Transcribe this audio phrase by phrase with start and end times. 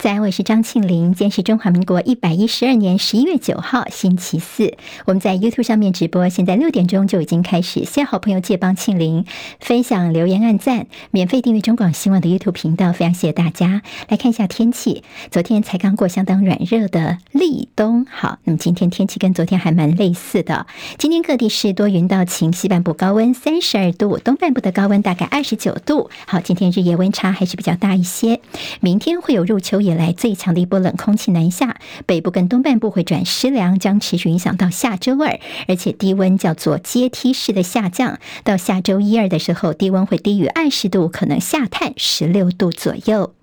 [0.00, 1.12] 在，我是张庆玲。
[1.12, 4.72] 今天是中华民国一百一十二年十一月九号，星期四。
[5.04, 7.80] 我们在 YouTube 上面直播，现在六点钟就已经开始。
[7.80, 9.26] 谢谢好朋友借帮庆玲
[9.60, 13.82] 分享、留言、按赞，免费订阅中广新闻的 YouTube 频道，非常谢谢大家。
[14.08, 20.66] 来看一下天气，昨天才刚过相当软热的立冬，好，那么今天天气跟昨天还蛮类似的。
[20.96, 26.08] 今天各地是多云到晴，西半部高温三十二度，东半部的高温大概二十九度。
[26.26, 28.40] 好，今天日夜温差还是比较大一些。
[28.80, 31.76] 明天会有入秋以来最强的一波冷空气南下，
[32.06, 43.34] 北部跟东半部会转湿凉，将持续影响到下周二，而且低温叫做阶梯式的下降，到下周一二的时候，低温会低于二十度，可能下探十六度左右。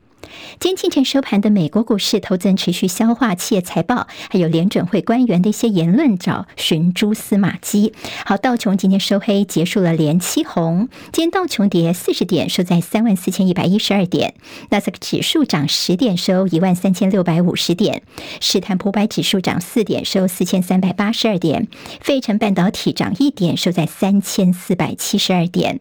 [0.60, 7.94] 今天清晨收盘的美国股市，投资人持续消化企业财报，还有联准会官员的一些言论，找寻蛛丝马迹。
[8.26, 10.90] 好，道琼今天收黑，结束了连七红。
[11.12, 14.36] 今天道琼跌四十点，收在三万四千一百一十二点。
[14.70, 18.04] 纳斯克指数涨十点，收一万三千六百五十点。
[18.40, 21.68] 史坦普百指数涨四点，收四千三百八十二点。
[22.02, 25.80] 费城半导体涨一点，收在三千四百七十二点。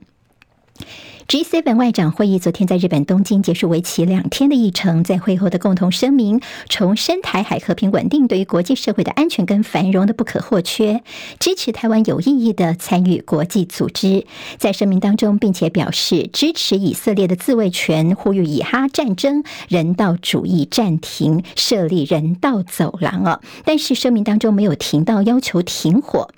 [1.29, 5.03] G7 外长会议昨天在日本东京结束，为期两天的议程。
[5.03, 11.03] 在会后的共同声明，重申台海和平稳定对于国际社会的安全跟繁荣的不可或缺，
[11.41, 14.25] 支持台湾有意义的参与国际组织。
[14.57, 23.41] 在声明当中，并且表示支持以色列的自卫权，呼吁以哈战争人道主义暂停，设立人道走廊啊。
[23.65, 26.29] 但是声明当中没有提到要求停火。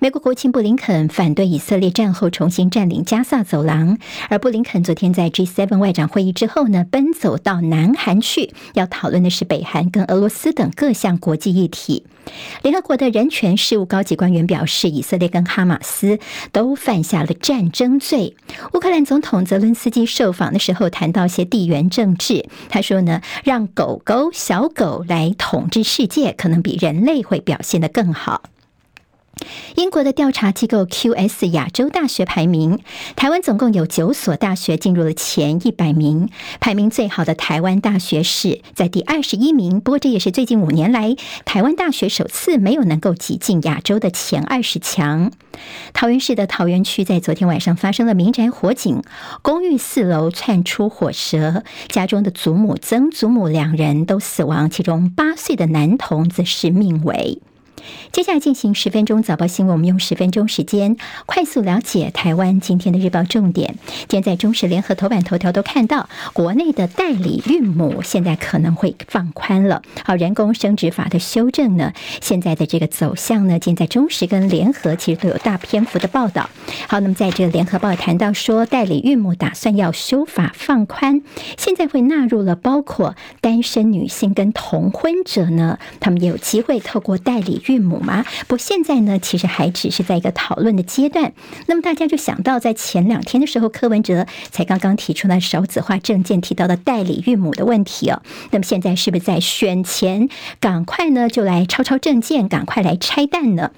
[0.00, 3.98] 美国国务卿布林肯反对以色列战后重新占领加萨走廊，
[4.28, 12.04] 而布林肯昨天在 G7 外长会议之后呢，奔走到南韩去，要讨论的是北韩跟俄罗斯等各项国际议题。
[12.62, 16.18] 联合国的人权事务高级官员表示，以色列跟哈马斯
[16.52, 18.34] 都犯下了战争罪。
[18.72, 28.42] 乌克兰总统泽伦斯基受访的时候谈到一些地缘政治，他说呢，让狗狗、小狗来统治世界，可能比人类会表现得更好。
[29.76, 32.78] 英国的调查机构 QS 亚洲大学排名，
[33.16, 36.28] 台湾总共有九所大学进入了前一百名，
[36.60, 39.80] 排名最好的台湾大学是在第二十一名。
[39.80, 45.32] 不过这也是最近五年来台湾大学首次没有能够挤进亚洲的前二十强。
[45.92, 49.02] 桃园市的桃园区在昨天晚上发生了民宅火警，
[49.42, 57.40] 公寓四楼窜出火舌，家中的祖母、曾祖母两人都死亡，其中八岁的男童则是命危。
[58.12, 60.96] 接下来进行十分钟早报新闻，我们用十分钟时间
[61.26, 63.76] 快速了解台湾今天的日报重点。
[64.08, 69.82] 今天在中时联合头版头条都看到，国内的代理孕母现在可能会放宽了。
[70.04, 76.48] 好，人工生殖法的修正呢，现在的这个走向呢，今在中时跟联合其实都有大篇幅的报道。
[76.88, 81.22] 好，那么在这个联合报谈到说，代理孕母打算要修法放宽，
[81.58, 87.73] 现在会纳入了包括单身女性跟同婚者呢，他们也有机会透过代理孕。
[87.74, 88.24] 韵母吗？
[88.46, 91.32] 不，现在呢，其实还只是在一个讨论的阶段。
[91.66, 98.22] 那么大家就想到，在前两天的时候，柯文哲才刚刚提出了少子化证件提到的代理韵母的问题哦。
[98.52, 100.28] 那么现在是不是在选前
[100.60, 103.72] 赶快呢，就来抄抄证件，赶快来拆弹呢？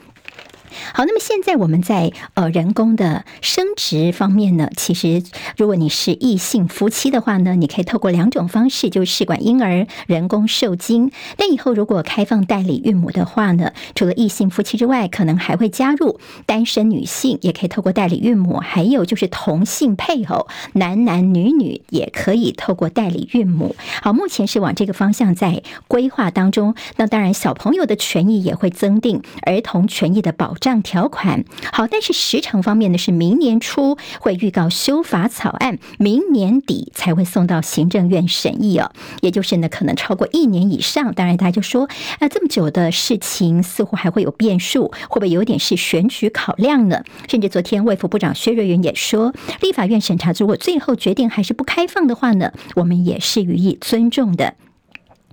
[0.92, 5.22] 好，那么现在我们在呃人工的生殖方面呢，其实
[5.56, 11.10] 如果你是异性夫妻的话呢，你可以透过两种方式，就是试管婴儿、人工受精。
[11.36, 23.75] 但以后如果开放代理孕母的话呢，除了异性夫妻之外，可能还会加入单身女性，也可以透过代理孕母，还有就是同性配偶，男男女女也可以透过代理孕母。
[24.03, 26.75] 好，目前是往这个方向在规划当中。
[26.97, 30.66] 那当然，小朋友的权益也会增定，儿童权益的保障。
[30.66, 38.91] 这样条款好，但是时程方面呢，是明年初会预告修法草案，明年底才会送到行政院审议哦。
[39.21, 41.15] 也就是呢，可能超过一年以上。
[41.15, 41.88] 当然，大家就说，
[42.19, 47.04] 啊，这么久的事情似乎还会有变数，会不会有点是选举考量呢？
[47.28, 54.54] 甚至昨天卫副部长薛瑞元也说，立法院审查如果最后决定还是不开放的话呢，我们也是予以尊重的。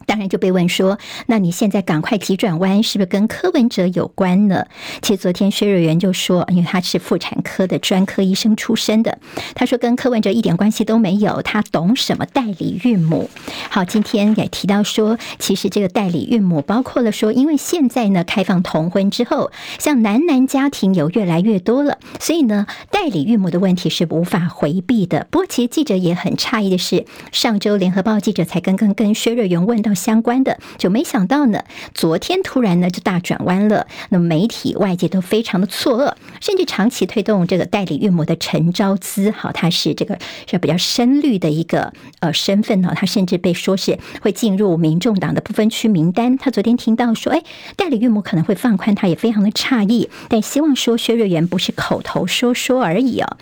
[0.06, 0.98] 当然就被问说，
[1.28, 4.66] 那你现在赶快急转弯，是不是跟柯文哲有关呢？
[5.02, 9.18] 其实昨天薛瑞元就说，因为他是妇产科的专科医生出身的，
[9.56, 13.30] 他说跟柯文哲一点关系都没有，他懂什么代理孕母。
[13.70, 25.28] 好，今天也提到说，其实这个代理孕母包括了说，因为现在呢开放同婚之后，像男男家庭有越来越多了，所以呢代理孕母的问题是无法回避的。
[25.32, 29.93] 不过其实记者也很诧异的是，上周联合报记者才刚刚跟薛瑞元问到。
[29.96, 31.64] 相关的，就没想到呢，
[31.94, 33.88] 昨天突然呢就大转弯了。
[34.10, 40.18] 那媒体外界都非常的错愕，甚至长期推动这个代理孕母的陈昭姿，好，她是这个
[40.48, 46.38] 是比较深绿的一个呃身份呢，她甚至被说是会进入民众党的不分区名单。
[46.38, 47.44] 她昨天听到说，哎，
[47.76, 53.38] 代理孕母可能会放宽，她也非常的诧异，但希望说薛瑞元不是口头说说而已哦。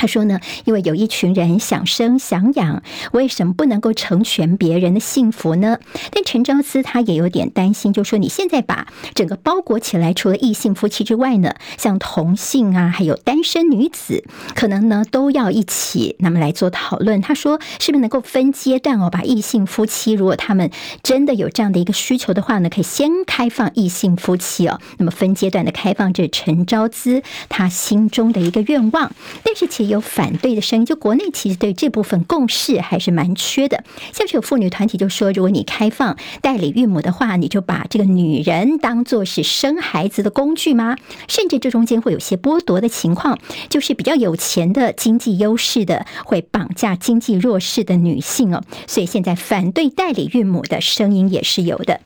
[0.00, 2.82] 他说呢，因为有一群人想生想养，
[3.12, 5.78] 为什么不能够成全别人的幸福呢？
[6.10, 14.24] 但陈昭姿他也有点担心，就说你现在把整个包裹起来，除了异性夫妻之外呢，像同性啊，还有单身女子，
[14.54, 17.20] 可能呢都要一起那么来做讨论。
[17.20, 20.70] 他说，是不是能够分阶段哦，把异性夫妻，如果他们
[21.02, 29.12] 真的有这样的一个需求的话呢，可以先开放异性夫妻哦，那么分阶段的开放，这陈昭姿他心中的一个愿望。
[29.44, 29.89] 但是其。
[29.90, 33.84] 有反对的声音，就国内其实对这部分共识还是蛮缺的。
[34.12, 40.96] 像是有妇女团体就说，如果你开放代理孕母的话，你就把这个女人当作是生孩子的工具吗？
[41.28, 43.38] 甚至这中间会有些剥夺的情况，
[43.68, 48.62] 就是比较有钱的经济优势的会绑架经济弱势的女性哦。
[48.86, 52.00] 所以现在反对代理孕母的声音也是有的。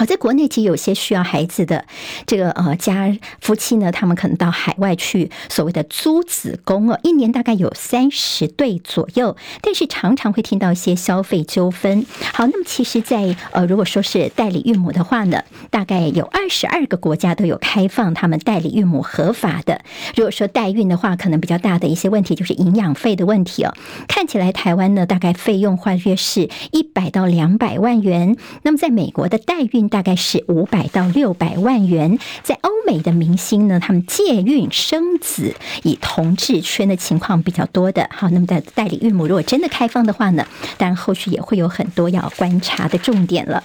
[0.00, 1.84] 好，在国内其实有些需要孩子的
[2.24, 12.06] 这个呃家夫妻呢，他们可能到海外去所谓的租子宫哦，一年大概有三十对左右，但是常常会听到一些消费纠纷。
[12.32, 19.82] 好，那么其实在，呃如果说是代理孕母的话呢，大概有二十二个国家都有开放他们代理孕母合法的。
[20.16, 23.74] 如果说代孕的话，可能比较大的一些问题就是营养费的问题哦。
[24.08, 28.38] 看起来台湾呢，大概费用大约是一百到两百万元。
[28.62, 29.89] 那么在美国的代孕。
[29.90, 38.08] 大概是五百到六百万元，在欧美的明星呢，他们借孕生子，以同志圈的情况比较多的。
[38.10, 40.46] 好，那么在代理孕母如果真的开放的话呢，
[40.78, 43.62] 当然后续也会有很多要观察的重点了。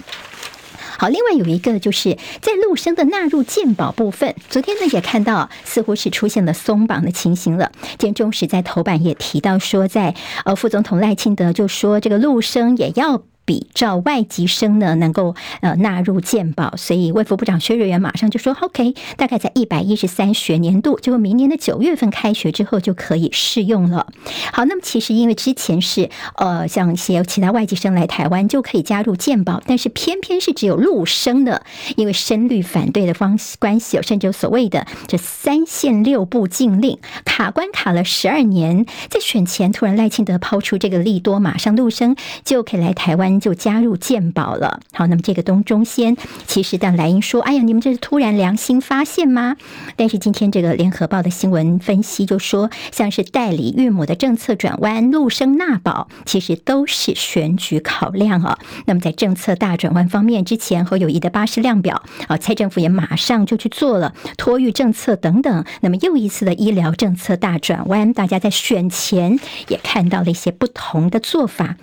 [0.98, 7.70] 好，另外有一个就是在陆生的纳入健保部分，昨天呢也看到似乎是出现了松绑的情形了。
[7.98, 10.14] 今天中时在头版也提到说，在
[10.44, 13.22] 呃副总统赖清德就说这个陆生也要。
[13.46, 24.08] 比照外籍生呢，能够呃纳入健保，所以卫福部长薛瑞元马上就说：“OK，大概在一百一十三学年度，就明年的九月份开学之后就可以适用了。”
[24.52, 31.62] 好，那么其实因为之前是呃像一些其他外籍生来台湾就可以加入健保，但是偏偏是只有陆生的，
[31.96, 43.35] 因为深绿反对的方关系，甚至有所谓的这三线六部禁令卡关卡了十二年，在选前突然赖清德抛出这个利多，马上陆生就可以来台湾。
[43.40, 44.80] 就加入健保了。
[44.92, 46.16] 好，那么这个东中先，
[46.46, 49.56] 其实但莱茵说：“哎呀，你们这是突然良心发现吗？”
[49.96, 58.58] 但是今天这个联合报的新闻分析就说，像是代理孕母的政策转弯、陆生纳保，其实都是选举考量啊。
[58.86, 65.64] 那么在政策大转弯方面，之前侯友宜的巴士量表啊，蔡政府也马上就去做了托育政策等等。
[65.80, 69.38] 那么又一次的医疗政策大转弯，大家在选前
[69.68, 71.76] 也看到了一些不同的做法。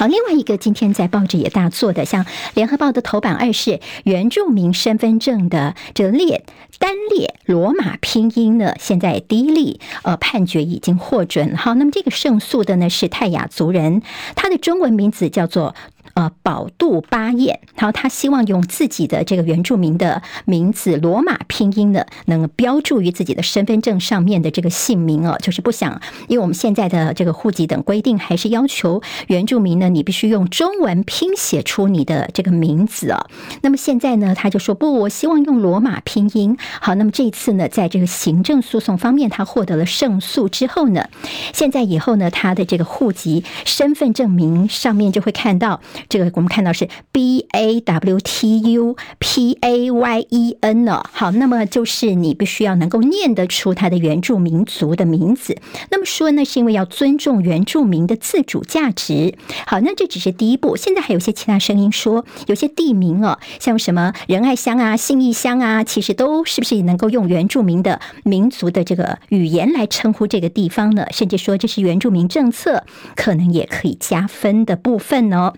[0.00, 2.24] 好，另外一个今天在报纸也大做的，像
[2.54, 6.46] 联合报的头版二是原住民身份证的这列
[6.78, 11.54] 单列罗马拼音呢，现在第一例呃判决已经获准。
[11.54, 14.00] 好，那么这个胜诉的呢是泰雅族人，
[14.34, 15.74] 他的中文名字叫做。
[16.14, 33.26] 呃，宝杜巴彦，然后他希望用自己的这个原住民的名字罗马拼音呢，能标注于自己的身份证上面的这个姓名哦，就是不想，因为我们现在的这个户籍等规定，还是要求原住民呢，你必须用中文拼写出你的这个名字哦。
[33.62, 36.56] 那么现在呢，他就说不，我希望用罗马拼音。
[36.80, 41.08] 好，那么这一次呢，在这个行政诉讼方面，他获得了胜诉之后呢，
[41.52, 45.80] 现在以后呢，他的这个户籍身份证明上面就会看到。
[46.08, 55.56] 这个我们看到是 B A W T U P A Y E N 呢，好，那么就是你必须要能够念得出它的原住民族的名字。
[55.90, 59.34] 那么说呢，是因为要尊重原住民的自主价值。
[59.66, 71.06] 好，那这只是第一步，现在还有些其他声音说，有些地名哦，像什么仁爱乡啊、信义乡啊，其实都是不是也能够用原住民的民族的这个语言来称呼这个地方呢？
[71.10, 72.84] 甚至说这是原住民政策，
[73.16, 75.52] 可能也可以加分的部分呢。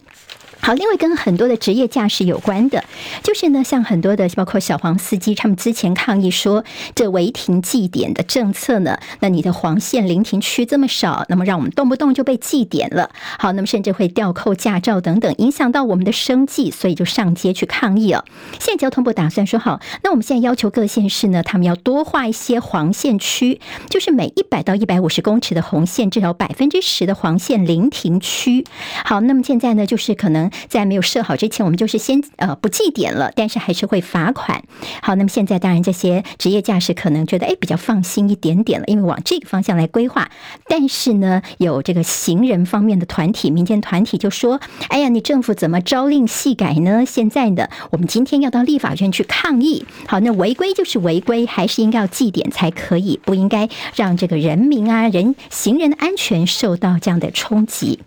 [0.64, 2.84] 好，另外跟很多的职业驾驶有关的，
[3.24, 6.62] 就是呢，像很多的包括小黄司机，他们之前抗议说，
[6.94, 13.10] 这违停记点的政策呢，那你的黄线临停区这么少，那么让我们动不动就被记点了。
[13.40, 18.24] 好，那么甚至会吊扣驾照等等，影响到我们的生计，所以就上街去抗议了。
[18.60, 23.60] 现在交通部打算说，好，那我们现在要求各县市呢，他们要多画一些黄线区，
[23.90, 28.64] 就是每一百到一百五十公尺的红线，至少百分之十的黄线临停区。
[29.04, 34.62] 好，那么现在呢，就是可能在没有设好之前，我们就是先呃不记点了，但是还是会罚款。
[35.02, 40.30] 好，那么现在当然这些职业驾驶可能觉得哎比较放心一点点了，因为往这个方向来规划。
[40.68, 44.60] 但是呢，有这个行人方面的团体、民间团体就说
[44.90, 47.04] ：“哎呀，你政府怎么朝令夕改呢？
[47.04, 49.84] 现在呢，我们今天要到立法院去抗议。
[50.06, 57.98] 好，那违规就是违规，还是应该要记点才可以，不应该让这个人民啊、人行人的安全受到这样的冲击。”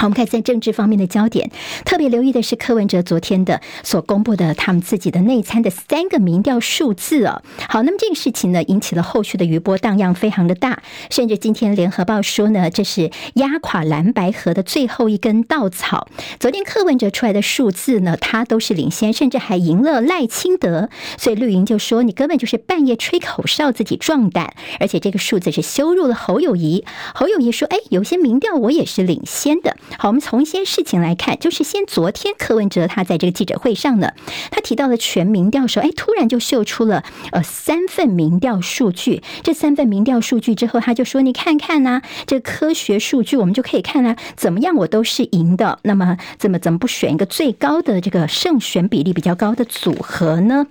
[0.00, 1.50] 好，我们看在政治方面的焦点，
[1.84, 7.42] 特别留意的是柯文哲昨天的所公布的他们自己的内参的三个民调数字哦。
[7.68, 16.08] 好，那么这个事情呢，引起了后续的余波荡漾非常的大，甚至今天联合报说呢，这是压垮蓝白河的最后一根稻草。
[16.38, 20.88] 昨天柯文哲出来的数字呢，他都是领先，甚至还赢了赖清德，
[21.18, 26.86] 所以绿营就说你根本就是半夜吹口哨自己壮胆，而且这个数字是羞辱了侯友谊。
[27.14, 29.76] 侯友谊说，哎，有些民调我也是领先的。
[29.98, 34.12] 好，我们从一些事情来看，就是先昨天柯文哲他在这个记者会上呢，
[34.50, 39.22] 他提到了全民调时候，哎，突然就秀出了呃三份民调数据。
[39.42, 45.78] 这三份民调数据之后，他就说：“你看看呐，这科学数据我们就可以看啊，怎么样我都是赢的。
[45.82, 50.66] 那么怎么怎么不选一个最高的这个胜选比例比较高的组合呢？”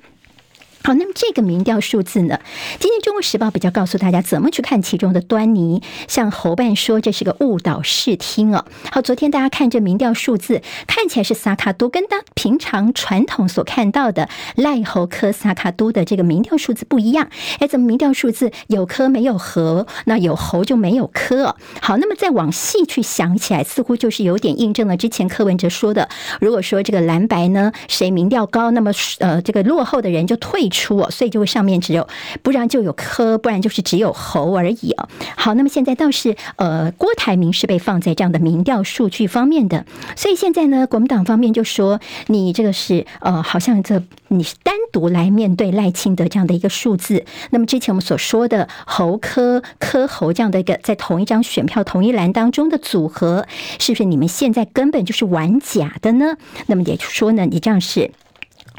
[0.82, 2.40] 好，那么这个民调数字呢？
[2.80, 5.84] 今天《中国时报》比较告诉大家怎么去看其中的端倪。
[6.08, 8.66] 像侯办说这是个误导视听哦。
[8.90, 17.28] 好，昨天大家看这民调数字，看起来是萨卡都，跟当平常传统所看到的赖侯科萨卡都的这个民调数字不一样。
[17.60, 19.86] 哎，怎么民调数字有科没有侯？
[20.06, 21.58] 那有侯就没有科？
[21.82, 26.08] 好，那么再往细去想起来，似乎就是有点印证了之前柯文哲说的：
[26.40, 32.08] 如果说这个蓝白呢，谁民调高，那么呃这个落后的人就退出哦，所以就会上面只有，
[32.42, 35.10] 不然就有科，不然就是只有侯而已哦。
[35.36, 39.86] 好，那么现在倒是呃，郭台铭是被放在这样的民调数据方面的，
[40.16, 47.26] 所以现在呢，国民党方面就说你这个是呃，好像这你是单独来面对赖清德这样的一个数字。
[47.52, 53.46] 那么之前我们所说的侯科科侯这样的一个在同一张选票同一栏当中的组合，
[53.80, 56.36] 是不是你们现在根本就是玩假的呢？
[56.68, 58.12] 那么也就说呢，你这样是。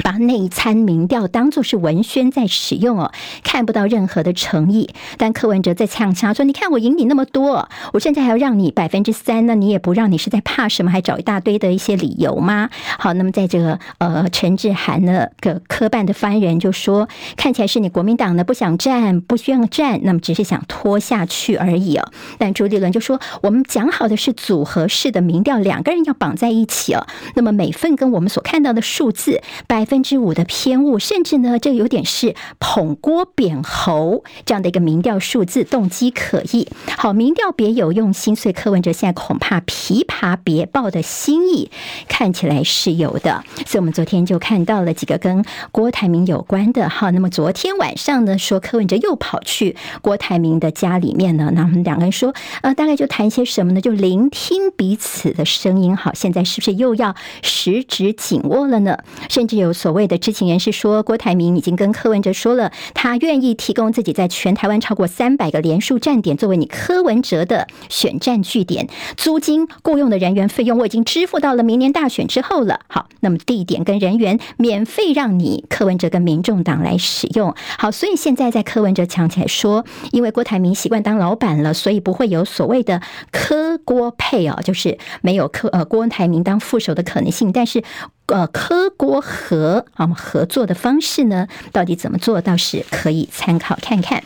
[0.02, 4.90] 把内参民调当作是文宣在使用哦，看不到任何的诚意。
[5.19, 10.90] 但柯文哲在呛呛说：“你看我赢你那么多，我现在还要让你百分之三，那你也不让，你是在怕什么？
[10.90, 27.07] 还找一大堆的一些理由吗？”好，那么在这个呃陈志涵呢个科办的发言人就说：“看起来是你国民党呢不想战，不需要战，那么只是想拖下去而已哦。”但朱立伦就说：“我们讲好的是组合式的民调，两个人要绑在一起哦。
[27.35, 36.68] 那么每份跟我们所看到的数字百。”分之五的偏误，甚至呢，这有点是捧郭贬侯这样的一个民调数字，动机可疑。
[36.97, 41.73] 好，民调别有用心，所以柯文哲现在恐怕琵琶别抱的心意
[42.06, 43.42] 看起来是有的。
[43.66, 46.88] 所以我们昨天就看到了几个跟郭台铭有关的。
[46.88, 52.32] 哈，那么昨天晚上呢，说柯文哲又跑去郭台铭的家里面呢，那我们两个人说，
[52.62, 53.80] 呃，大概就谈一些什么呢？
[53.80, 55.97] 就聆听彼此的声音。
[55.97, 58.97] 好，现在是不是又要十指紧握了呢？
[59.28, 59.69] 甚至有。
[59.72, 72.80] 所谓的知情人士说，郭台铭已经跟柯文哲说了，他愿意提供自己在全台湾超过三百个连署站点，作为你柯文哲的选战据点，租金、雇佣的人员费用我已经支付到了明年大选之后了。
[72.88, 77.54] 好，那么地点跟人员免费让你柯文哲跟民众党来使用。
[77.78, 83.00] 好，所以现在在柯文哲抢起来说，因为郭台铭习惯当老板了，所以不会有所谓的
[83.30, 87.82] 柯郭配哦，就是没有柯呃郭台铭当副手的可能性，但是。
[88.30, 94.22] 呃，科国合啊，合作的方式呢，到底怎么做，倒是可以参考看看。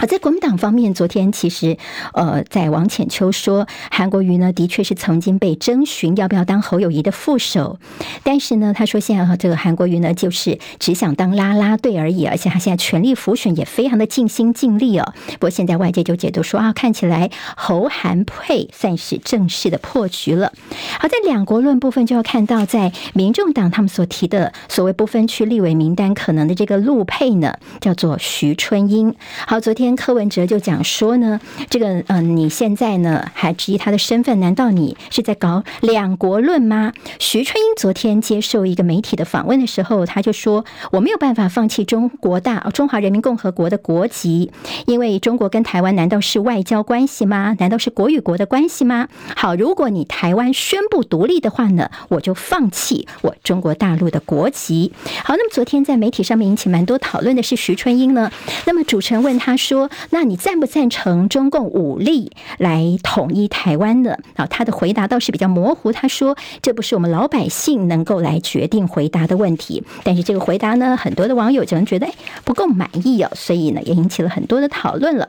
[0.00, 1.76] 好，在国民党方面，昨天其实，
[2.14, 7.78] 呃，在王浅秋说，韩国瑜呢，的确是曾经被征询要不要当侯友谊的副手，
[8.22, 15.12] 但是呢，他说现在和这个韩国瑜呢，就是只想当啦啦队而已，而且他现在全力辅选，也非常的尽心尽力哦。
[15.32, 20.50] 不过现在外界就解读说啊，看起来侯韩配算是正式的破局了。
[20.98, 29.14] 好，在两国论部分，就要看到在民众党他们所提的所谓不分区立委名单可能的这个陆配呢，叫做徐春英。
[29.46, 29.89] 好，昨天。
[29.96, 34.40] 柯文哲就讲说呢，这个嗯、你现在呢还质疑他的身份？
[34.40, 36.92] 难道你是在搞两国论吗？
[37.18, 44.52] 徐春英昨天接受一个媒体的访问的时候，他就说：“我没有办法放弃中国大中华人民共和国的国籍，
[44.86, 47.56] 因为中国跟台湾难道是外交关系吗？
[47.58, 49.08] 难道是国与国的关系吗？
[49.36, 54.92] 好，如果你台湾宣布独立的话呢，我就放弃我中国大陆的国籍。
[55.24, 58.30] 好，那么昨天在媒体上面引起蛮多讨论的是徐春英呢。
[58.66, 59.79] 那么主持人问他说。
[59.80, 65.90] 说：“那你赞不赞成中共武力来统一台湾呢？”啊，他的回答倒是比较模糊。
[65.90, 72.06] 他说：“这不是我们老百姓能够来决定回答的问题。”但是这个回答呢，很多的网友就能觉得
[72.44, 75.28] 不够满意哦，所以呢，也引起了很多的讨论了。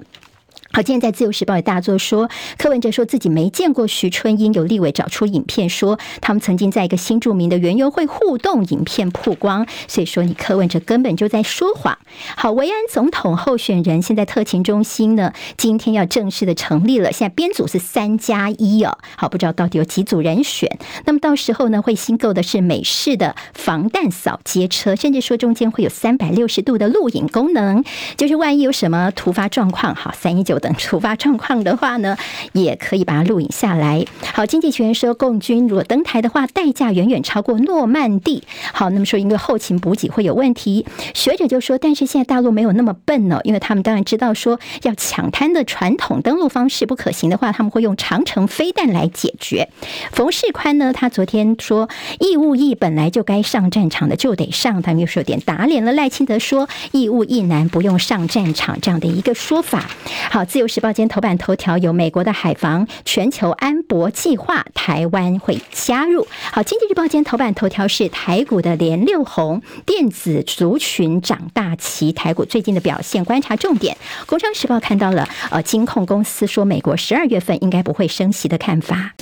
[0.74, 11.98] 好，今天在《自由时报》也大作说，柯文哲说自己没见过徐春英，有立委找出影片说他们曾经在一个新著名的园游会互动，影片曝光，所以说你柯文哲根本就在说谎。
[12.38, 18.98] 好，维安总统候选人现在特勤中心呢，今天要正式的成立了，现在编组是三加一哦。
[19.18, 27.84] 好，不知道到底有几组人选，那么到时候呢，会新购的是美式的防弹扫街车，甚至说中间会有三百六十度的录影功能，
[28.16, 30.61] 就是万一有什么突发状况，好，三一九。
[30.62, 32.16] 等突发状况的话呢，
[32.54, 34.06] 也可以把它录影下来。
[34.34, 38.44] 好，经济学人说，共军如果登台的话，代价远远超过诺曼底。
[38.72, 49.68] 好，那么说因为后勤补给会有问题，学者就说，但是现在大陆没有那么笨呢，因为他们当然知道说要抢滩的传统登陆方式不可行的话，他们会用长城飞弹来解决。
[50.12, 51.90] 冯世宽呢，他昨天说，
[52.20, 59.90] 义务役本来就该上战场的就得上，他们又说有点打脸了赖清德说义务役男不用上战场这样的一个说法。
[60.30, 60.46] 好。
[60.52, 66.28] 自由时报今天头版头条有美国的海防全球安博计划，台湾会加入。
[66.52, 73.96] 好，经济日报今天头版头条是台股的连六红，电子族群涨大旗，台股最近的表现观察重点。
[74.26, 79.14] 工商时报看到了，呃，金控公司说美国十二月份应该不会升息的看法。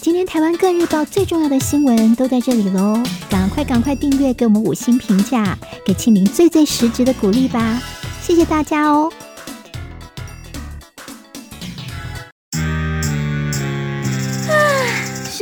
[0.00, 7.78] 今天台湾各日报最重要的新闻都在这里喽，赶快赶快订阅，给我们五星评价，给庆玲最最实质的鼓励吧，
[8.22, 9.12] 谢谢大家哦。